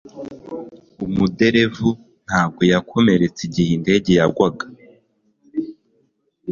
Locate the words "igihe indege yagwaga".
3.47-4.65